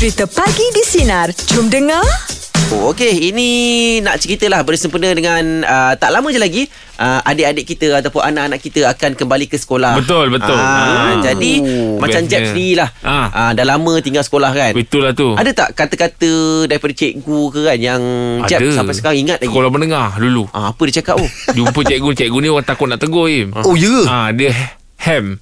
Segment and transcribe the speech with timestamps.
[0.00, 1.28] Cerita Pagi di Sinar.
[1.52, 2.00] Jom dengar.
[2.72, 3.48] Oh, Okey, ini
[4.00, 6.62] nak ceritalah bersempena dengan uh, tak lama je lagi
[6.96, 10.00] uh, adik-adik kita ataupun anak-anak kita akan kembali ke sekolah.
[10.00, 10.56] Betul, betul.
[10.56, 11.14] Ah, Ah.
[11.20, 12.32] jadi Oh, macam bestnya.
[12.32, 12.88] Jeb sendiri lah.
[13.04, 13.28] Ah.
[13.28, 14.72] Ah, dah lama tinggal sekolah kan.
[14.72, 15.36] Betul lah tu.
[15.36, 16.32] Ada tak kata-kata
[16.64, 18.00] daripada cikgu ke kan yang
[18.48, 19.52] Jeb sampai sekarang ingat lagi?
[19.52, 20.48] Sekolah menengah dulu.
[20.56, 21.30] Ah, apa dia cakap oh?
[21.60, 23.52] Jumpa cikgu, cikgu ni orang takut nak tegur Im.
[23.52, 24.02] Oh, ya ke?
[24.08, 24.56] Ah, dia
[25.04, 25.36] ham.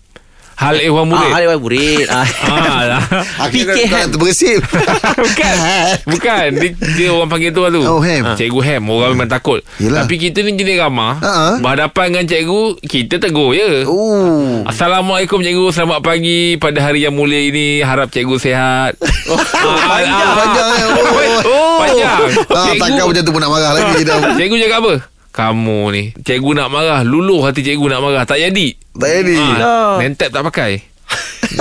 [0.58, 1.30] Hal ehwal murid.
[1.30, 2.04] Ah, ada murid.
[2.10, 2.26] Ah.
[2.42, 3.02] Ah, lah.
[3.46, 3.94] Aku PK kau Ham.
[3.96, 4.56] nak terbersih
[5.22, 5.54] Bukan
[6.12, 8.22] Bukan dia, dia orang panggil tu lah tu Oh, ham.
[8.24, 10.02] Ah, Cikgu ham Orang memang takut Yelah.
[10.02, 11.48] Tapi kita ni jenis ramah Ha-ha.
[11.58, 17.38] Berhadapan dengan cikgu Kita tegur je Oh Assalamualaikum cikgu Selamat pagi Pada hari yang mulia
[17.38, 19.38] ini Harap cikgu sihat oh,
[19.86, 20.32] panjang.
[20.34, 20.84] Panjang eh.
[20.88, 21.46] Oh.
[21.46, 21.76] oh.
[21.78, 24.02] Panjang ah, Takkan macam tu pun nak marah lagi
[24.34, 24.94] Cikgu cakap apa?
[25.32, 26.02] Kamu ni.
[26.18, 28.24] Cikgu nak marah Luluh hati cikgu nak marah.
[28.26, 28.74] Tak jadi.
[28.98, 29.36] Tak jadi.
[29.38, 30.97] Ha, Name tag tak pakai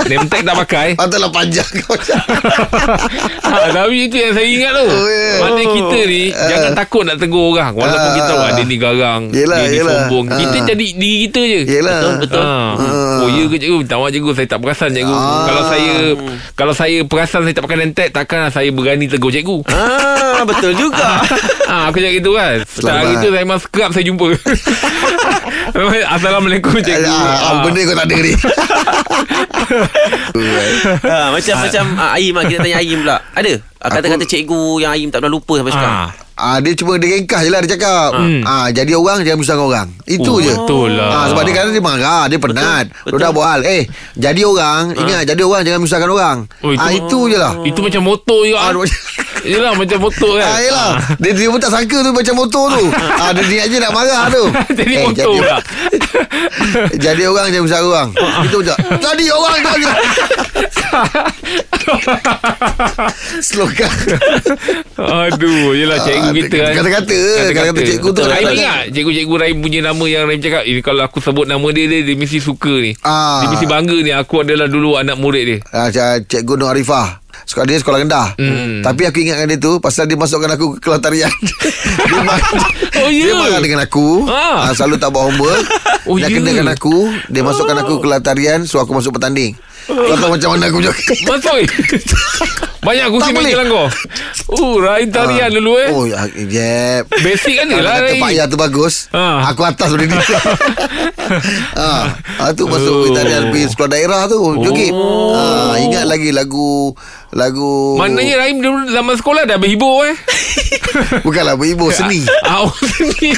[0.00, 5.06] Name tag tak pakai Patutlah panjang kau ha, Tapi itu yang saya ingat tu Oh,
[5.06, 5.36] yeah.
[5.40, 6.44] Mana kita ni Ah.
[6.46, 8.44] Jangan takut nak tegur orang Walaupun Ah, kita tahu ah.
[8.44, 9.92] ah, Dia ni garang Yelah, Dia ni yelah.
[10.04, 10.64] sombong Kita Ah.
[10.66, 12.38] jadi diri kita je Yelah Betul, betul.
[12.38, 12.70] Ah.
[12.76, 13.18] Ah.
[13.18, 15.42] Oh ya ke cikgu Minta maaf cikgu Saya tak perasan cikgu Ah.
[15.42, 15.92] Kalau saya
[16.54, 20.72] Kalau saya perasan Saya tak pakai name tag Takkan saya berani tegur cikgu ah, betul
[20.74, 21.08] juga.
[21.66, 23.00] Ah, aku cakap gitu kan Setiap Selamat.
[23.02, 24.26] hari tu saya memang scrub saya jumpa
[26.14, 28.32] Assalamualaikum cikgu Ah, benda kau tak ada ni
[31.04, 33.16] ah, macam macam ah, Aim ah, kita tanya Aim pula.
[33.32, 35.98] Ada kata-kata cikgu yang Aim tak pernah lupa sampai sekarang.
[36.00, 36.10] Ah.
[36.38, 38.14] Ah, dia cuma dia ringkas je lah dia cakap.
[38.14, 38.42] Hmm.
[38.42, 39.88] Ah, jadi orang jangan menyusahkan orang.
[40.04, 40.54] Itu Oh, je.
[40.54, 41.10] betul lah.
[41.12, 42.84] Ah, sebab dia kadang dia marah, dia penat.
[42.96, 43.10] betul.
[43.12, 43.60] Dia dah buat hal.
[43.64, 43.82] Eh,
[44.14, 46.38] jadi orang, ingat jadi orang jangan menyusahkan orang.
[46.62, 47.52] Oh, itu- ah, itu je lah.
[47.60, 48.86] Itu macam motor je Ah, dia-
[49.48, 50.90] Yelah macam motor kan Ah, yelah.
[51.16, 52.84] Dia, dia pun tak sangka tu macam motor tu.
[53.22, 54.42] ah, dia niat je nak marah tu.
[54.78, 55.60] Jadi Eh, motor jadi, lah
[57.04, 58.08] jadi orang jangan menyusahkan orang.
[58.42, 58.74] Itu je.
[58.98, 59.96] Jadi orang jangan
[63.40, 63.92] Slogan.
[64.96, 67.18] Aduh Yelah cikgu Ah, kita kan kata-kata.
[67.46, 68.52] Kata-kata cikgu tu Raim kata-kata.
[68.52, 72.00] ingat Cikgu-cikgu Raim punya nama Yang Raim cakap Ini kalau aku sebut nama dia Dia,
[72.02, 73.40] dia mesti suka ni Ah.
[73.40, 77.22] Dia mesti bangga ni Aku adalah dulu anak murid dia Ah, Cik- Cikgu Nur Arifah
[77.48, 78.36] Sekolah dia sekolah rendah.
[78.36, 78.84] Hmm.
[78.84, 81.32] Tapi aku ingatkan dia tu Pasal dia masukkan aku ke kelas tarian.
[82.08, 82.52] Dia marah.
[83.00, 83.24] Oh, ya?
[83.24, 84.28] Dia marah dengan aku.
[84.28, 84.68] Ah.
[84.76, 85.64] Selalu tak buat homework.
[86.04, 86.36] Oh, Dia ya?
[86.36, 87.08] kenakan aku.
[87.32, 89.56] Dia masukkan aku ke kelas tarian So aku masuk petanding.
[89.88, 91.56] Kau tahu macam mana aku cakap Masuk
[92.78, 93.52] Banyak kursi Tak boleh.
[93.52, 93.86] meja kau
[94.48, 98.30] Oh Raim tarian dulu eh Oh ya, Jeb Basic kan dia Kalau lah Raim Pak
[98.46, 99.50] tu bagus Ah.
[99.50, 100.38] Aku atas daripada dia
[101.76, 102.04] ah.
[102.38, 103.04] ah, Tu masuk Oh.
[103.04, 103.12] oh.
[103.12, 106.94] tarian Pergi sekolah daerah tu Joget ah, Ingat lagi lagu
[107.30, 110.16] Lagu Maknanya Raim dulu zaman sekolah dah berhibur eh
[111.26, 113.34] Bukanlah berhibur Seni Ah, oh, seni.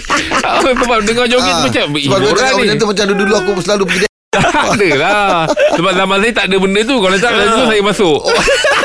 [0.61, 3.84] Sebab dengar joget Ah, macam Sebab kau cakap ni macam tu Macam dulu-dulu aku selalu
[3.87, 5.27] pergi Tak ada lah
[5.75, 8.19] Sebab zaman saya tak ada benda tu Kalau tak ada tu saya masuk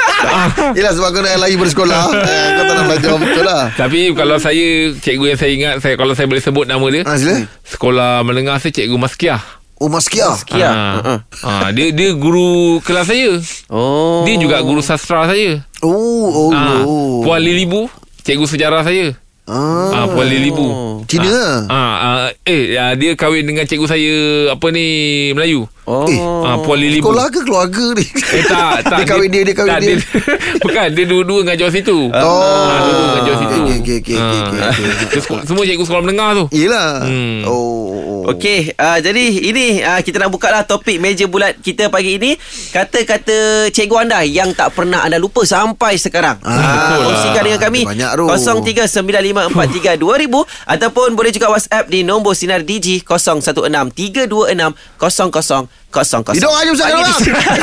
[0.78, 4.42] Yelah sebab kau nak lari bersekolah eh, Kau tak nak belajar betul lah Tapi kalau
[4.42, 8.26] saya Cikgu yang saya ingat saya Kalau saya boleh sebut nama dia ha, Sila Sekolah
[8.26, 9.42] menengah saya Cikgu Maskiah
[9.76, 10.66] Oh Maskia Kia.
[10.66, 10.94] Ah.
[10.98, 11.20] Uh-uh.
[11.44, 13.36] Ah, dia dia guru kelas saya.
[13.68, 14.24] Oh.
[14.24, 15.68] Dia juga guru sastra saya.
[15.84, 17.20] Oh Oh, Ah, oh.
[17.20, 17.92] Puan Lilibu,
[18.24, 19.20] cikgu sejarah saya.
[19.44, 19.92] ah.
[19.92, 20.95] Ah, Puan Lilibu.
[21.06, 24.14] Cina lah Ah, ah, eh ah, dia kahwin dengan cikgu saya
[24.50, 24.86] apa ni
[25.32, 25.64] Melayu.
[25.84, 26.04] Oh.
[26.04, 27.06] Eh, Ah, Puan Lilibu.
[27.06, 29.94] Sekolah ke keluarga ni Eh tak, tak Dia kahwin dia Dia kahwin tak, dia
[30.66, 32.08] Bukan, dia dua-dua ngajar situ.
[32.08, 33.56] Oh Ah, dulu ngajar situ.
[33.56, 34.68] Okey okey okey okey, okey, Ah.
[34.68, 34.84] okey.
[35.08, 36.44] Dia seko- Semua cikgu sekolah menengah tu.
[36.52, 37.42] Yelah Hmm.
[37.46, 37.84] Oh
[38.26, 42.36] Okey, uh, jadi ini uh, kita nak buka lah topik meja bulat kita pagi ini.
[42.72, 46.36] Kata-kata cikgu anda yang tak pernah anda lupa sampai sekarang.
[46.42, 46.98] Ah, betul lah.
[47.06, 47.80] Kongsikan dengan kami.
[47.80, 48.26] Ada banyak tu.
[48.26, 50.44] 0395432000
[50.74, 55.68] ataupun boleh juga WhatsApp di nombor Sinar DG 0163260000.
[56.36, 57.16] Hidup aja Ustaz orang.
[57.22, 57.58] Sinar.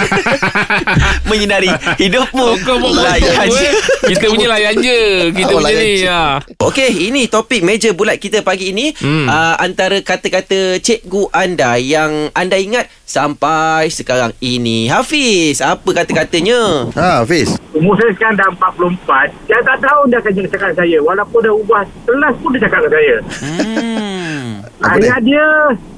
[1.25, 2.47] Menyinari hidupmu.
[2.63, 3.61] Kau buat Layan je.
[3.61, 3.73] eh.
[4.09, 5.01] Kita punya layan je.
[5.33, 6.01] Kita Oh, punya ni.
[6.01, 6.23] Ya.
[6.57, 9.25] Okey, ini topik meja bulat kita pagi ini hmm.
[9.25, 14.87] Uh, antara kata-kata cikgu anda yang anda ingat sampai sekarang ini.
[14.87, 16.89] Hafiz, apa kata-katanya?
[16.93, 20.99] Ha Hafiz Umur saya sekarang dah 44 Dia tak tahu dia akan cakap dengan saya
[21.01, 24.47] Walaupun dah ubah kelas pun dia cakap dengan saya Hmm.
[24.83, 25.47] Ayah dia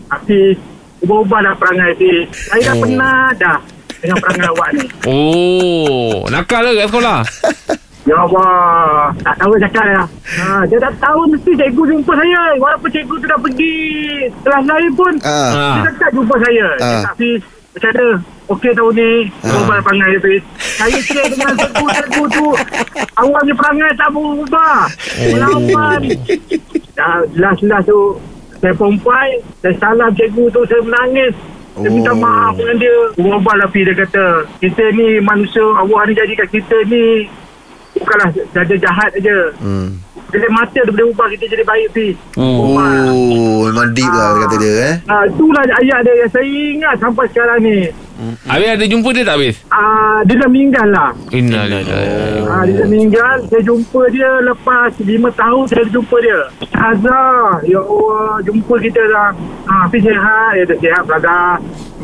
[0.07, 0.57] Hafiz
[1.05, 2.83] Ubah-ubah dah perangai Hafiz Saya dah Oh.
[2.83, 3.59] penat dah
[3.97, 7.19] Dengan perangai awak ni Oh, nakal ke kat sekolah?
[8.05, 8.53] Ya Allah
[9.19, 10.07] Tak tahu cakap dah
[10.39, 13.77] ha, Dia tak tahu mesti cikgu jumpa saya Walaupun cikgu tu dah pergi
[14.41, 15.33] Kelas lain pun Ah.
[15.53, 15.75] Ah.
[15.79, 16.77] Dia tak jumpa saya Ah.
[16.77, 17.41] Dia tak Hafiz
[17.71, 18.09] Macam mana
[18.45, 19.11] Okey tahun ni
[19.41, 22.47] Ubah perangai Hafiz Saya cek dengan cikgu-cikgu tu
[23.15, 24.77] Awalnya perangai tak berubah
[25.17, 26.01] Melawan
[26.95, 28.01] Dah jelas-jelas tu
[28.65, 29.29] Saya perempuan
[29.61, 31.37] Saya salam cikgu tu Saya menangis
[31.77, 32.23] Dia minta Oh.
[32.23, 32.97] maaf dengan dia.
[33.19, 34.47] Ubah lah dia kata.
[34.63, 37.27] Kita ni manusia Allah ni jadikan kita ni
[37.99, 39.37] bukanlah saja jahat aja.
[39.59, 39.99] Hmm.
[40.31, 42.07] Bila mata dia boleh ubah kita jadi baik Fi.
[42.39, 42.71] Oh.
[42.71, 43.11] Ubah.
[43.11, 44.95] Oh, memang deep lah kata dia eh.
[45.11, 47.79] Ah, itulah ayat dia yang saya ingat sampai sekarang ni.
[48.47, 49.57] Habis ada jumpa dia tak habis?
[49.69, 51.11] Ah, dia dah meninggal lah.
[51.35, 52.47] Innalillahi.
[52.47, 53.37] Ah, dia dah meninggal.
[53.51, 56.41] Saya jumpa dia lepas 5 tahun saya jumpa dia.
[56.71, 57.59] Azhar.
[57.67, 58.39] Ya Allah.
[58.47, 59.31] Jumpa kita dah.
[59.67, 60.53] Ah, Fi sihat.
[60.55, 61.59] Ya, dia sihat, brother.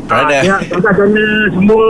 [0.07, 1.87] Ah, sihat, brother sana semua.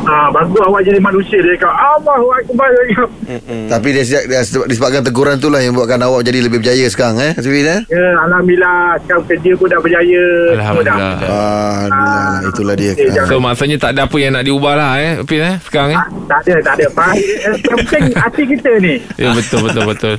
[0.00, 1.36] Ah, bagus awak jadi manusia.
[1.38, 2.68] Dia kata, Allahu Akbar.
[2.70, 3.34] Dia kata,
[3.68, 7.18] Tapi dia, dia, dia disebabkan teguran tu lah yang buatkan awak jadi lebih berjaya sekarang
[7.20, 7.32] eh.
[7.36, 7.80] Sifin eh.
[7.86, 8.96] Ya, Alhamdulillah.
[9.00, 10.24] Sekarang kerja pun dah berjaya.
[10.54, 10.96] Semua dah.
[10.96, 11.28] Alhamdulillah.
[11.28, 12.48] Alhamdulillah lah.
[12.48, 12.92] Itulah dia.
[12.94, 15.98] Jangan- So maksudnya tak ada apa yang nak diubah lah eh Hafiz eh sekarang eh
[15.98, 16.86] Ah, tak ada, tak ada.
[17.12, 18.94] Eh, Yang penting hati kita ni.
[19.16, 20.14] Ya betul betul betul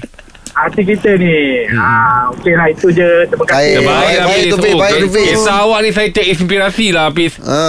[0.53, 1.65] Hati kita ni.
[1.71, 3.25] Ah, Okey lah, itu je.
[3.25, 3.55] Terima kasih.
[3.55, 3.73] Baik.
[3.75, 5.27] Terbaik baik, Hafiz tu, Fiz, Oh, baik tu, Fiz.
[5.31, 7.65] Kisah awak ni saya take inspirasi lah Hafiz Ha.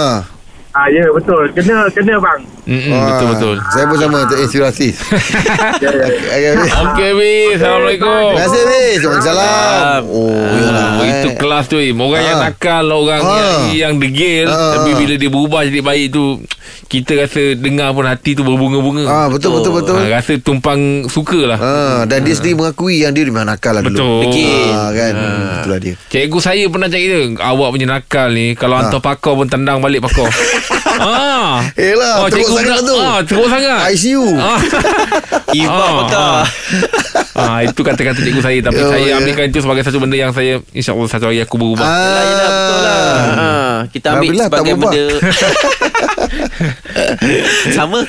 [0.71, 1.51] Ah, ya, betul.
[1.51, 2.39] Kena, kena bang.
[2.61, 4.87] Mm-mm, Wah, Betul betul Saya pun sama terinspirasi.
[5.81, 5.89] Ya,
[6.43, 6.51] ya.
[6.53, 6.69] Okay.
[6.69, 9.01] Okey Hafiz Assalamualaikum Terima kasih Fiz.
[9.01, 10.01] Waalaikumsalam.
[10.05, 10.89] Oh, yalah.
[10.93, 11.35] Oh, itu eh.
[11.35, 11.97] kelas tu Im.
[11.97, 12.45] Orang yang Ah.
[12.47, 13.33] nakal Orang Ah.
[13.33, 14.77] yang, yang degil Ah.
[14.77, 16.25] Tapi bila dia berubah jadi baik tu
[16.85, 19.97] Kita rasa dengar pun hati tu berbunga-bunga Ah, betul betul betul.
[19.97, 21.73] Ah, Rasa tumpang suka lah Ha,
[22.03, 23.95] dan dia sendiri mengakui yang dia memang nakal lah dulu.
[23.95, 24.19] Betul.
[24.27, 24.69] Degil.
[24.69, 25.13] Ha, kan.
[25.13, 25.93] Hmm, itulah dia.
[26.07, 28.85] Cikgu saya pernah cakap kita Awak punya nakal ni Kalau Ah.
[28.85, 30.29] hantar pakar pun tendang balik pakar
[31.01, 31.65] ah.
[31.73, 32.95] Yelah, cikgu teruk sangat tu.
[32.99, 33.79] Ah, teruk sangat.
[33.95, 34.35] ICU.
[34.35, 34.59] Ah.
[35.61, 36.43] Ibu ah, ah.
[37.35, 39.19] ah, itu kata-kata cikgu saya tapi oh, saya yeah.
[39.19, 41.83] ambilkan itu sebagai satu benda yang saya insya-Allah satu hari aku berubah.
[41.83, 43.11] Ah, Yalah, betul lah.
[43.11, 43.39] Hmm.
[43.39, 45.03] Ah, kita ambil Alhamdulillah, sebagai benda.
[47.75, 47.99] Sama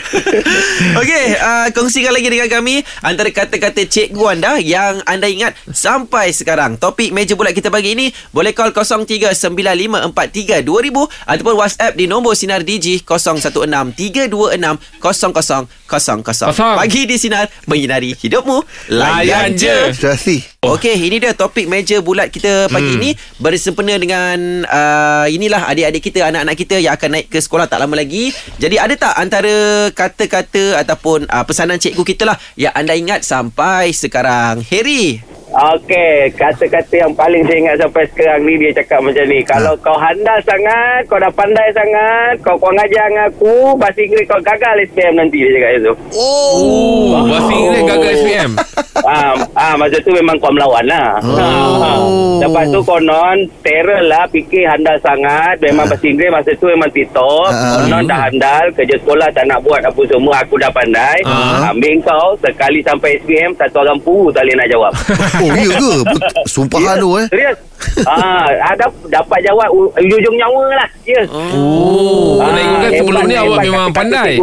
[0.98, 6.76] Okey uh, Kongsikan lagi dengan kami Antara kata-kata cikgu anda Yang anda ingat Sampai sekarang
[6.78, 13.00] Topik meja bulat kita pagi ini Boleh call 0395432000 Ataupun WhatsApp di nombor Sinar Digi
[14.32, 18.64] 0377225656 Pagi di Sinar Menyinari hidupmu.
[18.88, 19.92] Layan je.
[20.62, 22.98] Okey ini dia topik meja bulat kita pagi hmm.
[23.02, 23.10] ini.
[23.36, 27.98] Bersempena dengan uh, Inilah adik-adik kita Anak-anak kita yang akan naik ke sekolah tak lama
[27.98, 28.32] lagi.
[28.56, 33.92] Jadi ada tak antara kata-kata Ataupun uh, pesanan cikgu kita lah Yang anda ingat sampai
[33.92, 34.64] sekarang?
[34.70, 35.31] Harry.
[35.52, 39.44] Okey, kata-kata yang paling saya ingat sampai sekarang ni dia cakap macam ni.
[39.44, 44.24] Kalau kau handal sangat, kau dah pandai sangat, kau kau ngajar dengan aku, bahasa Inggeris
[44.32, 45.92] kau gagal SPM nanti dia cakap itu.
[46.16, 48.50] Oh, bahasa Inggeris gagal SPM.
[49.04, 51.20] ah, ah, masa tu memang kau melawan lah.
[51.20, 51.36] Oh.
[51.36, 52.00] Ah,
[52.48, 55.60] lepas tu konon terror lah fikir handal sangat.
[55.60, 57.52] Memang bahasa Inggeris masa tu memang TikTok.
[57.52, 57.84] Ah.
[57.84, 61.20] Konon dah handal, kerja sekolah tak nak buat apa semua, aku dah pandai.
[61.28, 61.68] Ah.
[61.68, 64.92] Ambil kau, sekali sampai SPM, satu orang puru tak boleh nak jawab.
[65.42, 65.92] Oh, iya ke?
[66.06, 67.26] Bet- Sumpahan tu eh.
[67.28, 67.58] Serius?
[68.04, 70.88] ah, ada dapat jawab ujung nyawa lah.
[71.02, 71.22] Ya.
[71.28, 74.38] Oh, Ah, nak ikutkan sebelum ni awak memang pandai.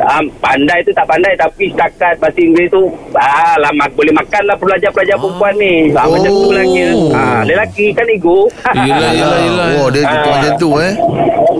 [0.00, 4.56] Ah, pandai tu tak pandai tapi setakat bahasa Inggeris tu ah lama boleh makan lah
[4.56, 5.90] pelajar-pelajar perempuan ni.
[5.92, 6.94] Ah, macam tu lah kira.
[7.10, 8.46] Ah, lelaki kan ego.
[8.72, 9.66] Yelah, yelah, yelah.
[9.76, 10.14] Oh, dia Ah.
[10.14, 10.24] ah.
[10.30, 10.92] macam tu eh.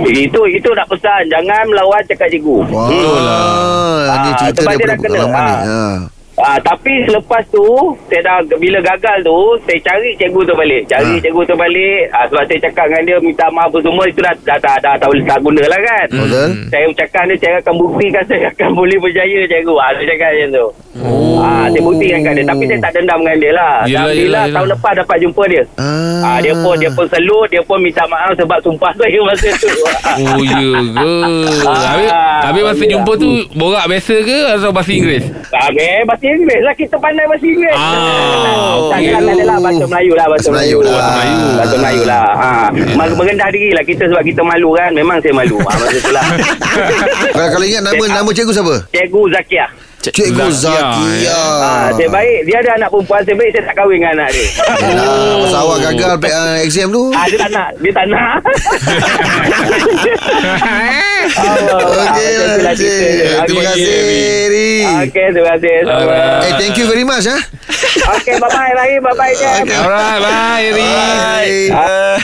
[0.03, 2.57] itu itu nak pesan jangan melawan cakap cikgu.
[2.67, 2.89] Wah.
[4.07, 5.11] Ah, Ni cerita sebab dia daripada dah kena.
[5.19, 5.53] pengalaman ni.
[5.53, 5.67] Ah.
[5.67, 6.20] Ha.
[6.51, 7.63] Ah, tapi selepas tu
[8.11, 10.83] saya dah bila gagal tu saya cari cikgu tu balik.
[10.85, 11.23] Cari Ah.
[11.23, 12.11] cikgu tu balik.
[12.11, 15.07] Ah, sebab saya cakap dengan dia minta maaf semua itu dah dah dah, dah, dah,
[15.07, 16.07] boleh tak guna lah kan.
[16.11, 16.49] Betul?
[16.67, 19.75] Saya cakap dia saya akan buktikan saya akan boleh berjaya cikgu.
[19.79, 20.67] Ah, saya cakap macam tu.
[21.01, 21.39] Oh.
[21.39, 23.75] Ah, saya buktikan kat dia tapi saya tak dendam dengan dia lah.
[23.81, 24.55] Yelah, Alhamdulillah yelah, yelah.
[24.59, 25.63] tahun lepas dapat jumpa dia.
[25.79, 26.21] Ah.
[26.21, 29.71] Ah, dia pun dia pun selut, dia pun minta maaf sebab sumpah saya masa tu.
[30.11, 31.15] Oh, ya ke?
[31.63, 32.11] Habis,
[32.43, 35.25] habis masa jumpa tu, borak biasa ke atau bahasa Inggeris?
[35.49, 37.77] Habis bahasa Inggeris lah kita pandai bahasa Inggeris.
[37.77, 40.79] Ah, tak kan ada lah bahasa Melayu lah bahasa Bahasa Melayu Melayu.
[40.81, 40.97] lah.
[40.97, 41.41] Bahasa Melayu.
[41.53, 42.25] Bahasa Melayu lah.
[42.33, 42.51] Ha.
[42.97, 44.91] Mar- Merendah diri lah kita sebab kita malu kan.
[44.91, 45.57] Memang saya malu.
[45.59, 46.25] Ha, masa tu lah.
[47.31, 48.75] Kalau, kalau ingat nama nama cikgu siapa?
[48.89, 49.23] Cikgu
[50.01, 50.17] Zakia.
[50.17, 51.37] Cikgu Zakia, Zakia.
[51.61, 52.39] Ha, saya baik.
[52.49, 53.21] Dia ada anak perempuan.
[53.21, 54.49] Saya baik saya tak kahwin dengan anak dia.
[54.81, 57.13] Yelah, Masa awak gagal uh, exam tu.
[57.13, 57.69] Ah, dia tak nak.
[57.85, 58.41] Dia tak nak.
[61.21, 62.89] Okey lah, itulah Cik.
[62.89, 63.45] cerita dia.
[63.45, 63.93] Terima kasih,
[64.49, 64.73] Ri.
[65.05, 65.75] Okey, terima kasih.
[66.49, 67.41] Eh, thank you very much, ah.
[68.13, 68.73] Okey, bye-bye.
[68.73, 69.01] Rahim.
[69.03, 69.63] Bye-bye, Jam.
[69.63, 70.83] Alright, bye, Ri.
[70.85, 71.59] Bye.
[71.71, 72.17] Uh,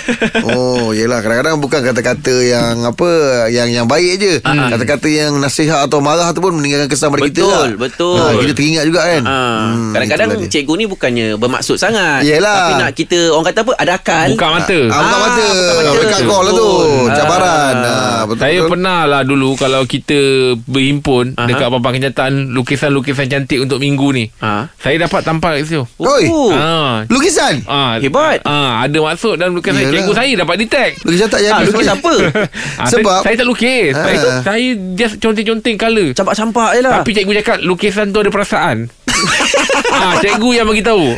[0.49, 3.09] Oh, yelah kadang-kadang bukan kata-kata yang apa
[3.49, 4.35] yang yang baik je.
[4.41, 7.67] Kata-kata yang nasihat atau marah tu pun meninggalkan kesan pada kita Betul, lah.
[7.77, 8.17] betul.
[8.17, 9.23] Ha, kita teringat juga kan.
[9.23, 12.23] Ha, Hmm, kadang-kadang cikgu ni bukannya bermaksud sangat.
[12.23, 12.57] Yelah.
[12.57, 13.73] Tapi nak kita orang kata apa?
[13.77, 14.27] Ada akal.
[14.33, 14.79] Buka mata.
[14.87, 15.47] Ah, bukan Ah, mata.
[15.47, 15.91] bukan mata.
[15.97, 16.67] Wake up call lah tu.
[16.67, 17.07] Betul.
[17.13, 17.75] Cabaran.
[17.77, 18.43] Ah, betul.
[18.43, 20.19] Saya pernah lah dulu Kalau kita
[20.61, 21.47] berhimpun Aha.
[21.47, 24.69] Dekat papan kenyataan Lukisan-lukisan cantik untuk minggu ni Ha.
[24.77, 25.85] Saya dapat tampak tu.
[25.99, 26.25] Oi.
[26.27, 26.51] Oh.
[26.51, 27.05] Ah.
[27.07, 28.41] Lukisan Ah, Hebat.
[28.43, 29.77] Ah, ada maksud dalam lukisan.
[29.79, 29.93] Yalah.
[29.95, 30.95] Cikgu saya dapat detect.
[31.03, 32.15] Lukisan tak jadi Ah, lukis apa?
[32.77, 33.93] Ah, Sebab- saya, saya tak lukis.
[33.93, 34.03] Ah.
[34.03, 36.09] Saya, saya just conteng-conteng colour.
[36.13, 36.93] Campak-campak je lah.
[36.99, 38.77] Tapi cikgu cakap lukisan tu ada perasaan.
[39.95, 41.17] ah, cikgu yang bagi tahu.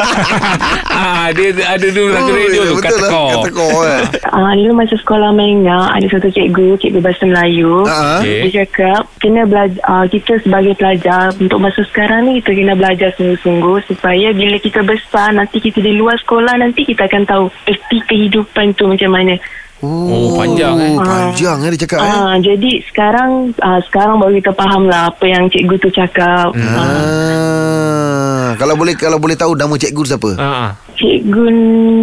[0.97, 2.81] ah, dia ada dulu lagu radio tu.
[2.81, 3.29] betul Kata lah, kau.
[3.37, 4.01] Kata kau eh.
[4.33, 7.85] Ah, dulu masa sekolah menengah ada satu cikgu, cikgu bahasa Melayu.
[7.85, 8.25] Ha.
[8.25, 8.41] Okey.
[8.49, 13.13] Dia cakap kena belajar uh, kita sebagai pelajar untuk masa sekarang ni kita kena belajar
[13.21, 18.01] sungguh-sungguh supaya bila kita besar nanti kita di luar sekolah nanti kita akan tahu erti
[18.09, 19.37] kehidupan tu macam mana.
[19.81, 20.95] Oh, panjang eh.
[21.01, 22.13] Panjang eh dia cakap eh.
[22.13, 26.53] Ah, jadi sekarang uh, sekarang baru kita faham lah apa yang cikgu tu cakap.
[26.53, 26.77] Hmm.
[26.77, 28.21] Ah,
[28.51, 30.31] Ah, kalau boleh kalau boleh tahu nama cikgu tu siapa?
[30.35, 30.71] Ah, ah.
[30.99, 31.47] cikgu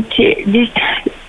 [0.07, 0.61] cik, di,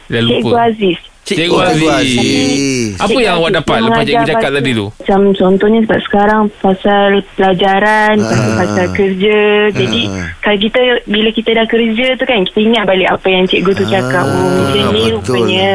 [0.06, 0.50] Dah cikgu.
[0.54, 0.98] Aziz.
[1.30, 1.84] Cikgu Oh, Aziz.
[1.84, 2.94] Aziz.
[2.94, 4.86] Apa Cikgu yang awak Aziz dapat lepas cikgu cakap bahasa- tadi tu?
[4.90, 8.56] Macam contohnya sebab sekarang pasal pelajaran, pasal, Ah.
[8.56, 9.38] pasal kerja.
[9.70, 10.02] Jadi
[10.40, 13.84] kalau kita bila kita dah kerja tu kan kita ingat balik apa yang cikgu tu
[13.86, 14.24] cakap.
[14.24, 15.68] Ah, Oh, macam ni rupanya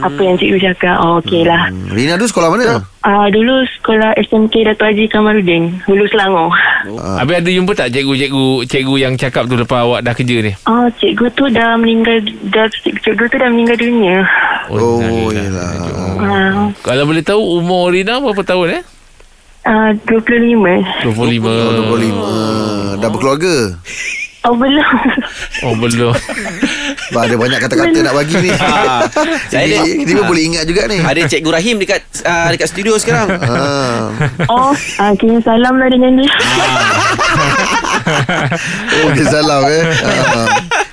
[0.00, 0.96] apa yang cikgu cakap.
[0.98, 1.64] Oh, okey lah.
[1.68, 2.84] Hmm, Rina tu sekolah mana?
[3.02, 6.54] Ah, dulu sekolah SMK Dato' Haji Kamarudin, Hulu Selangor.
[6.96, 7.18] Ah.
[7.18, 10.52] Habis ada jumpa tak cikgu-cikgu cikgu yang cakap tu lepas awak dah kerja ni?
[10.64, 14.22] Ah, cikgu tu dah meninggal, dah, cikgu tu dah meninggal dunia.
[14.68, 15.68] Oh, innalillahi yelah.
[15.74, 16.14] raji'un.
[16.22, 18.82] Ah, Kalau boleh tahu umur Rina berapa tahun eh?
[19.64, 21.02] ah, 25.
[21.02, 21.10] 25.
[21.10, 21.98] Oh,
[22.94, 23.02] 25.
[23.02, 23.56] Dah berkeluarga.
[24.42, 24.94] Oh, belum.
[25.62, 26.14] Oh belum.
[27.12, 28.50] Bah, ada banyak kata-kata nak bagi ni.
[28.82, 29.04] Ah,
[29.52, 30.96] saya Jadi, ada- dia pun boleh ingat juga ni.
[30.98, 33.28] Ada Cikgu Rahim dekat uh, dekat studio sekarang.
[33.36, 34.08] Ah.
[34.48, 36.32] Oh, ah, kirim salam lah dengan dia.
[39.02, 39.84] Oh, dia salam eh.
[40.32, 40.48] Ah.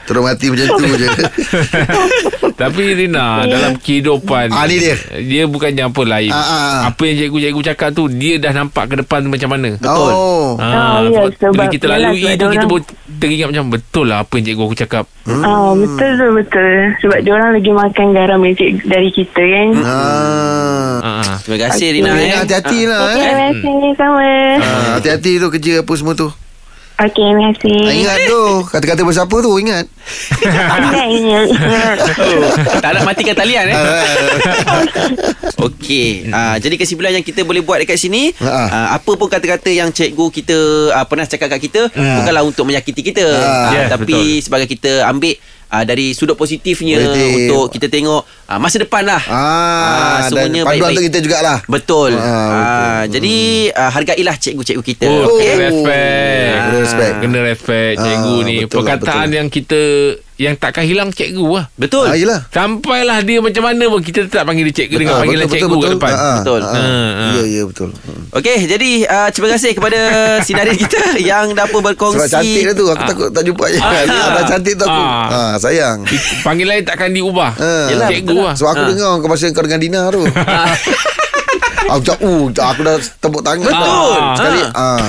[0.10, 1.08] Terus mati macam tu je.
[2.60, 4.98] Tapi Rina dalam kehidupan Ah, ni dia.
[5.16, 6.34] Dia bukannya apa lain.
[6.34, 6.78] Ah, ah.
[6.90, 9.78] Apa yang cikgu-cikgu cakap tu dia dah nampak ke depan tu macam mana.
[9.78, 10.12] Betul.
[10.12, 10.58] Oh.
[10.58, 12.82] Ah, ya, sebab bila kita lalui tu kita pun
[13.20, 15.06] teringat macam betul lah apa yang cikgu aku cakap.
[15.30, 16.74] Ah, betul tu betul.
[17.00, 18.40] Sebab dia orang lagi makan garam
[18.90, 19.68] dari, kita kan.
[19.80, 20.98] Ah.
[21.00, 21.36] Ah, ah.
[21.40, 22.40] Terima kasih Rina Rina eh.
[22.44, 23.52] hati-hati lah Okey, eh.
[23.56, 24.28] terima kasih sama.
[24.58, 26.28] Ah, Hati-hati tu kerja apa semua tu.
[27.00, 27.80] Okey, terima kasih.
[27.80, 29.86] Ah, Ingat tu Kata-kata bersiapa tu Ingat
[30.44, 31.98] Ingat, ingat.
[32.20, 32.52] Oh,
[32.82, 33.78] tak nak matikan talian eh.
[33.78, 34.84] Ah.
[35.70, 36.28] Okey.
[36.30, 40.26] Uh, jadi kesimpulan yang kita boleh buat dekat sini, uh, apa pun kata-kata yang cikgu
[40.32, 40.58] kita
[40.96, 43.26] uh, pernah cakap kat kita, bukanlah untuk menyakiti kita.
[43.26, 44.42] Uh, Yes, tapi betul.
[44.42, 45.36] sebagai kita ambil
[45.70, 47.30] uh, dari sudut positifnya Positif.
[47.46, 49.22] untuk kita tengok uh, masa depan lah.
[49.24, 49.40] Ah,
[50.20, 50.98] dan semuanya panduan baik-baik.
[50.98, 52.12] tu kita jugalah Betul.
[52.14, 52.26] Ah,
[53.06, 53.14] betul.
[53.16, 53.36] jadi
[53.72, 55.08] uh, hargailah cikgu-cikgu kita.
[55.08, 56.54] Oh, kena respect.
[56.60, 57.14] Kena respect.
[57.20, 58.56] Kena respect cikgu Ah, ni.
[58.60, 59.38] betul lah, Perkataan betul.
[59.38, 59.82] yang kita
[60.40, 61.68] yang takkan hilang cikgu lah.
[61.76, 62.08] Betul.
[62.08, 65.44] Ah, yelah Sampailah dia macam mana pun kita tetap panggil dia cikgu dengan Ah, panggilan
[65.44, 66.00] betul, cikgu betul, kat betul.
[66.00, 66.12] depan.
[66.12, 66.62] Ah, ah, Betul.
[66.62, 67.32] Ah, ah.
[67.36, 68.24] Ya, ya betul Hmm.
[68.32, 70.00] Okey, jadi uh, terima kasih kepada
[70.48, 72.24] sinaris kita yang dapat berkongsi.
[72.24, 73.08] Sebab cantik dia tu Aku Ah.
[73.10, 73.92] takut tak jumpa je Ah.
[74.00, 75.28] Dia dah cantik tu aku Ah.
[75.28, 75.98] ah, Sayang
[76.40, 77.52] Panggilan takkan diubah.
[77.54, 77.88] Ah.
[77.90, 78.56] Yelah, cikgu betul lah.
[78.56, 78.88] Sebab aku Ah.
[78.88, 80.24] dengar Kau masa kau dengan Dina tu
[81.90, 83.76] Aku cakap uh, Aku dah tepuk tangan Betul.
[83.76, 84.36] dah.
[84.36, 84.78] Sekali Ah.
[84.78, 85.00] ah.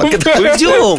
[0.00, 0.96] Aku tak hujung.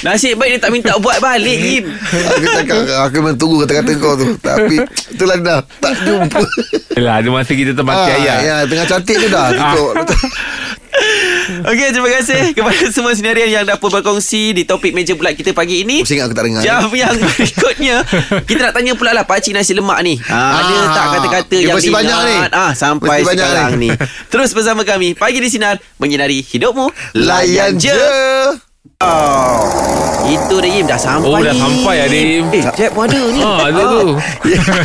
[0.00, 1.84] Nasib baik dia tak minta buat balik, Im.
[2.08, 6.40] Aku cakap Aku memang tunggu kata-kata kau tu Tapi Itulah dah Tak jumpa
[6.92, 8.38] Yelah, ada masa kita termati ah, ayat.
[8.40, 9.92] ya, Tengah cantik tu dah Tutup
[11.60, 15.80] Okey, terima kasih kepada semua sinarian yang dapat berkongsi di topik meja bulat kita pagi
[15.80, 16.02] ini.
[16.02, 17.96] Pusing aku tak dengar Jam yang berikutnya
[18.42, 21.76] Kita nak tanya pula lah Pakcik nasi lemak ni ha, Ada Ah, tak kata-kata yang
[21.78, 22.50] mesti banyak diingat?
[22.50, 22.58] ni.
[22.58, 23.88] ah, Sampai Mesti sekarang ni.
[23.88, 23.96] ni
[24.32, 27.96] Terus bersama kami Pagi di Sinar Menyinari hidupmu Layan je
[30.28, 31.56] Itu dia Im Dah sampai Oh, dah ni.
[31.56, 32.44] sampai lah, Im.
[32.50, 34.04] Eh Jeb pun ada ni Ah, ada tu.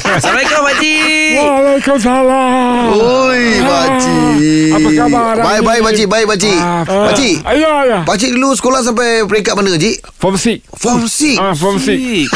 [0.05, 2.83] Assalamualaikum Pakcik Waalaikumsalam.
[2.93, 5.83] Oi Pakcik Apa khabar hari Baik baik ni?
[5.83, 7.99] Pakcik Baik Pakcik Ah, Pakcik Ya, ya.
[8.03, 9.95] Pakcik dulu sekolah sampai peringkat mana Cik?
[10.13, 10.61] Form 6.
[10.71, 11.83] Form 6 Ah, form 6.
[11.89, 12.27] Cik.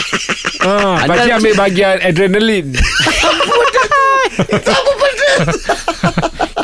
[0.59, 2.65] Ah, Anda- Pakcik ambil bahagian adrenalin.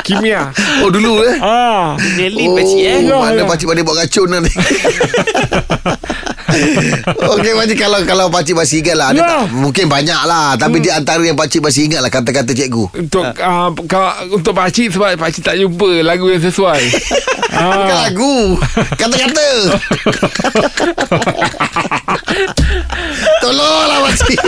[0.04, 0.52] Kimia.
[0.78, 1.96] Oh dulu eh Ah.
[2.14, 3.44] Nelly Oh Pakcik eh Ya, Mana ya.
[3.44, 4.52] pakcik pada buat racun lah ni
[7.26, 9.24] Okey pakcik kalau kalau pakcik masih ingat lah Ya.
[9.42, 9.48] tak?
[9.50, 13.68] Mungkin banyak lah Tapi di antara yang pakcik masih ingat lah Kata-kata cikgu Untuk uh,
[13.82, 16.82] kau, untuk pakcik sebab pakcik tak jumpa lagu yang sesuai.
[17.54, 18.02] Bukan ah.
[18.04, 18.58] lagu
[18.92, 19.48] Kata-kata
[23.40, 24.38] Tolonglah pakcik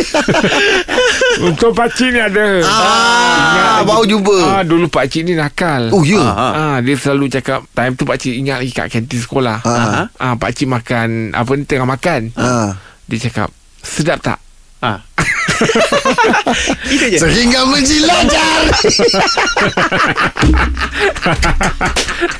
[1.37, 2.65] Untuk pakcik ni ada.
[2.65, 5.93] Ah, baru jumpa Ah, dulu pakcik ni nakal.
[5.93, 9.61] Oh ya Ah, dia selalu cakap time tu pakcik ingat lagi kat kantin sekolah.
[9.61, 10.09] Ah.
[10.17, 12.33] Ah, pakcik makan apa ni tengah makan.
[12.35, 12.81] Ah.
[13.05, 14.39] Dia cakap sedap tak?
[14.81, 15.05] Ah.
[16.95, 17.19] Itu je.
[17.21, 18.71] Sehingga menjilat jari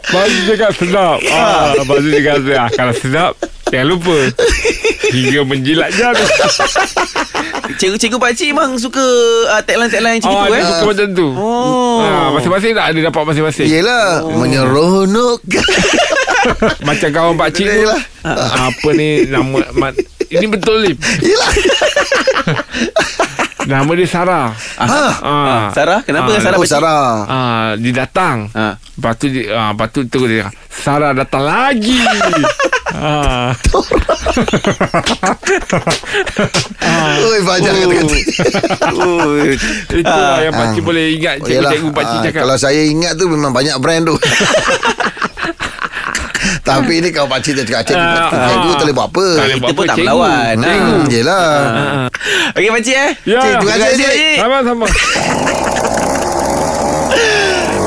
[0.07, 1.19] Baru cakap sedap.
[1.33, 2.69] Ah, baru cakap sedap.
[2.77, 3.33] Kalau sedap,
[3.69, 4.19] jangan lupa.
[5.11, 6.25] Hingga menjilat jari.
[7.77, 9.03] Cikgu-cikgu pakcik memang suka
[9.53, 10.67] uh, tagline-tagline macam Oh, itu dia eh.
[10.71, 11.29] suka macam tu.
[11.35, 11.99] Oh.
[12.01, 13.67] Ah, masing-masing tak ada dapat masing-masing.
[13.69, 15.67] Yelah Menyeronokkan
[16.89, 17.81] Macam kawan pak cik tu.
[17.85, 18.01] Yelah.
[18.71, 19.91] Apa ni nama ma,
[20.29, 20.93] ini betul ni.
[21.21, 21.51] Yelah
[23.67, 24.47] Nama dia Sarah.
[24.79, 24.87] ha.
[25.19, 25.63] Ah.
[25.71, 26.63] Sarah, kenapa Ah, Sarah Oh?
[26.65, 28.47] Sarah Ah, dia datang.
[28.55, 28.79] Ah.
[28.95, 31.99] Lepas tu dia, ah, lepas tu terus dia Sarah datang lagi.
[32.95, 33.51] ah.
[37.19, 38.17] Oi banyak kata-kata
[38.87, 39.35] Oh.
[39.91, 41.71] Itulah yang pakcik boleh ingat Oh, yelah.
[41.73, 42.41] cikgu-cikgu pakcik Ah, cakap.
[42.45, 44.17] Kalau saya ingat tu Memang banyak brand tu
[46.67, 48.75] Tapi ni kalau pakcik dia cakap Cikgu, Ah, cikgu ah.
[48.75, 50.03] tak boleh buat apa Tak Kita pun tak cikgu.
[50.03, 50.55] melawan.
[50.59, 50.91] Cikgu.
[50.91, 51.07] Ah.
[51.09, 51.47] Yelah
[52.53, 53.11] Okey pakcik eh.
[53.25, 53.39] Ya.
[53.39, 54.13] Cik, terima kasih, Cik.
[54.13, 54.37] Cik.
[54.37, 54.87] Sama-sama.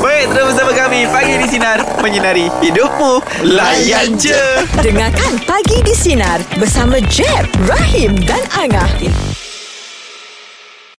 [0.00, 4.40] Baik, terus bersama kami Pagi di Sinar Menyinari hidupmu Layan je
[4.76, 8.88] Dengarkan Pagi di Sinar bersama Jeb, Rahim dan Angah.